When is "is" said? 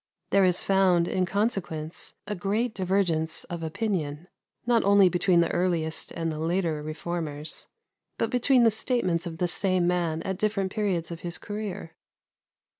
0.45-0.63